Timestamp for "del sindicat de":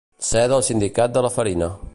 0.53-1.27